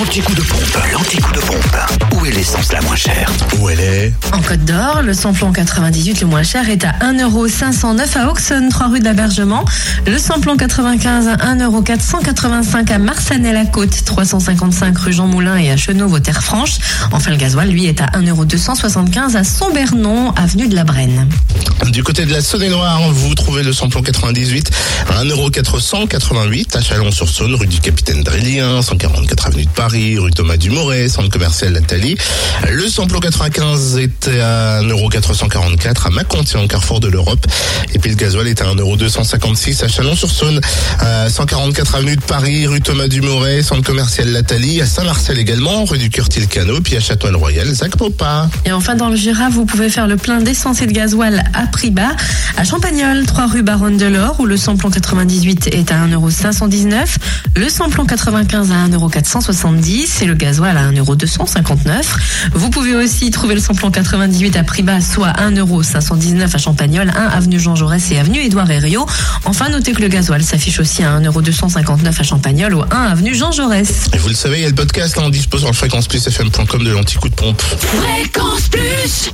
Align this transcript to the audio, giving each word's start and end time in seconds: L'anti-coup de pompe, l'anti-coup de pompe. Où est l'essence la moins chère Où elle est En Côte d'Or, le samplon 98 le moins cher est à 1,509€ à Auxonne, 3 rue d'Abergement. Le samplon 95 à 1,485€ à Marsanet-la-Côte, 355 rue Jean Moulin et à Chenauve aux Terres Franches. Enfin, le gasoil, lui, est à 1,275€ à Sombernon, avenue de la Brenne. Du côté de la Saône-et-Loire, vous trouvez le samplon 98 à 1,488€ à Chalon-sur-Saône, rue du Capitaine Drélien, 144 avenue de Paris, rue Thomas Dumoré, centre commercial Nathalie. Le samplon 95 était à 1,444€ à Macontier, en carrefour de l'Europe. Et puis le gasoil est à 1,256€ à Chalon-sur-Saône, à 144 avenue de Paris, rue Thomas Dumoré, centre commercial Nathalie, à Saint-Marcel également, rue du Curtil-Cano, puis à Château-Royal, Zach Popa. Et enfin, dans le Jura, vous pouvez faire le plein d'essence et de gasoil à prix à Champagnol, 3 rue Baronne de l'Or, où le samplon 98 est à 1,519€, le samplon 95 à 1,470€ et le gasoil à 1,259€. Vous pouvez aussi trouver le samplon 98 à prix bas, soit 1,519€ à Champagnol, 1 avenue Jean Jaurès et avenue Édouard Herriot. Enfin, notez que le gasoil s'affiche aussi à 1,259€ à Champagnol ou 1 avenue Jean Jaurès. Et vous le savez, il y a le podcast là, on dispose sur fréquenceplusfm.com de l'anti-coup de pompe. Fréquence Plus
L'anti-coup 0.00 0.34
de 0.34 0.40
pompe, 0.40 0.78
l'anti-coup 0.94 1.32
de 1.34 1.40
pompe. 1.40 1.76
Où 2.14 2.24
est 2.24 2.30
l'essence 2.30 2.72
la 2.72 2.80
moins 2.80 2.96
chère 2.96 3.30
Où 3.60 3.68
elle 3.68 3.80
est 3.80 4.14
En 4.32 4.40
Côte 4.40 4.64
d'Or, 4.64 5.02
le 5.02 5.12
samplon 5.12 5.52
98 5.52 6.22
le 6.22 6.26
moins 6.26 6.42
cher 6.42 6.70
est 6.70 6.86
à 6.86 6.92
1,509€ 7.02 8.18
à 8.18 8.30
Auxonne, 8.30 8.70
3 8.70 8.88
rue 8.88 9.00
d'Abergement. 9.00 9.62
Le 10.06 10.16
samplon 10.16 10.56
95 10.56 11.28
à 11.28 11.36
1,485€ 11.54 12.90
à 12.90 12.98
Marsanet-la-Côte, 12.98 14.04
355 14.06 14.96
rue 14.96 15.12
Jean 15.12 15.26
Moulin 15.26 15.58
et 15.58 15.70
à 15.70 15.76
Chenauve 15.76 16.14
aux 16.14 16.18
Terres 16.18 16.42
Franches. 16.42 16.78
Enfin, 17.12 17.30
le 17.30 17.36
gasoil, 17.36 17.68
lui, 17.68 17.84
est 17.84 18.00
à 18.00 18.06
1,275€ 18.06 19.36
à 19.36 19.44
Sombernon, 19.44 20.32
avenue 20.34 20.68
de 20.68 20.76
la 20.76 20.84
Brenne. 20.84 21.28
Du 22.00 22.04
côté 22.04 22.24
de 22.24 22.32
la 22.32 22.40
Saône-et-Loire, 22.40 23.12
vous 23.12 23.34
trouvez 23.34 23.62
le 23.62 23.74
samplon 23.74 24.00
98 24.00 24.70
à 25.10 25.22
1,488€ 25.22 26.78
à 26.78 26.80
Chalon-sur-Saône, 26.80 27.54
rue 27.56 27.66
du 27.66 27.78
Capitaine 27.78 28.22
Drélien, 28.22 28.80
144 28.80 29.48
avenue 29.48 29.66
de 29.66 29.68
Paris, 29.68 30.16
rue 30.16 30.30
Thomas 30.30 30.56
Dumoré, 30.56 31.10
centre 31.10 31.28
commercial 31.28 31.74
Nathalie. 31.74 32.16
Le 32.70 32.88
samplon 32.88 33.20
95 33.20 33.98
était 33.98 34.40
à 34.40 34.80
1,444€ 34.80 36.06
à 36.06 36.08
Macontier, 36.08 36.58
en 36.58 36.66
carrefour 36.66 37.00
de 37.00 37.08
l'Europe. 37.08 37.46
Et 37.92 37.98
puis 37.98 38.08
le 38.08 38.16
gasoil 38.16 38.48
est 38.48 38.62
à 38.62 38.64
1,256€ 38.64 39.84
à 39.84 39.88
Chalon-sur-Saône, 39.88 40.58
à 41.00 41.28
144 41.28 41.96
avenue 41.96 42.16
de 42.16 42.22
Paris, 42.22 42.66
rue 42.66 42.80
Thomas 42.80 43.08
Dumoré, 43.08 43.62
centre 43.62 43.82
commercial 43.82 44.30
Nathalie, 44.30 44.80
à 44.80 44.86
Saint-Marcel 44.86 45.38
également, 45.38 45.84
rue 45.84 45.98
du 45.98 46.08
Curtil-Cano, 46.08 46.80
puis 46.80 46.96
à 46.96 47.00
Château-Royal, 47.00 47.70
Zach 47.74 47.94
Popa. 47.98 48.48
Et 48.64 48.72
enfin, 48.72 48.94
dans 48.94 49.10
le 49.10 49.16
Jura, 49.16 49.50
vous 49.50 49.66
pouvez 49.66 49.90
faire 49.90 50.06
le 50.06 50.16
plein 50.16 50.40
d'essence 50.40 50.80
et 50.80 50.86
de 50.86 50.92
gasoil 50.92 51.44
à 51.52 51.66
prix 51.66 51.89
à 52.56 52.64
Champagnol, 52.64 53.26
3 53.26 53.46
rue 53.46 53.62
Baronne 53.62 53.96
de 53.96 54.06
l'Or, 54.06 54.36
où 54.38 54.46
le 54.46 54.56
samplon 54.56 54.90
98 54.90 55.68
est 55.68 55.90
à 55.90 56.06
1,519€, 56.06 57.16
le 57.56 57.68
samplon 57.68 58.04
95 58.04 58.70
à 58.70 58.88
1,470€ 58.88 60.22
et 60.22 60.26
le 60.26 60.34
gasoil 60.34 60.76
à 60.76 60.90
1,259€. 60.90 62.02
Vous 62.54 62.70
pouvez 62.70 62.94
aussi 62.94 63.30
trouver 63.30 63.54
le 63.54 63.60
samplon 63.60 63.90
98 63.90 64.56
à 64.56 64.64
prix 64.64 64.82
bas, 64.82 65.00
soit 65.00 65.32
1,519€ 65.32 66.54
à 66.54 66.58
Champagnol, 66.58 67.10
1 67.10 67.26
avenue 67.26 67.58
Jean 67.58 67.74
Jaurès 67.74 68.10
et 68.12 68.18
avenue 68.18 68.40
Édouard 68.40 68.70
Herriot. 68.70 69.06
Enfin, 69.44 69.68
notez 69.68 69.92
que 69.92 70.00
le 70.00 70.08
gasoil 70.08 70.42
s'affiche 70.42 70.78
aussi 70.80 71.02
à 71.02 71.18
1,259€ 71.18 72.20
à 72.20 72.22
Champagnol 72.22 72.74
ou 72.74 72.82
1 72.82 72.86
avenue 72.90 73.34
Jean 73.34 73.52
Jaurès. 73.52 74.06
Et 74.12 74.18
vous 74.18 74.28
le 74.28 74.34
savez, 74.34 74.58
il 74.58 74.62
y 74.62 74.66
a 74.66 74.68
le 74.68 74.74
podcast 74.74 75.16
là, 75.16 75.22
on 75.24 75.30
dispose 75.30 75.62
sur 75.62 75.74
fréquenceplusfm.com 75.74 76.84
de 76.84 76.90
l'anti-coup 76.90 77.28
de 77.28 77.34
pompe. 77.34 77.60
Fréquence 77.62 78.68
Plus 78.68 79.28